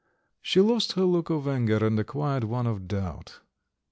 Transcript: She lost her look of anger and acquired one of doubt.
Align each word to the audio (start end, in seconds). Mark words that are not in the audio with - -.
She 0.41 0.59
lost 0.61 0.93
her 0.93 1.03
look 1.03 1.29
of 1.29 1.47
anger 1.47 1.85
and 1.85 1.99
acquired 1.99 2.45
one 2.45 2.65
of 2.65 2.87
doubt. 2.87 3.39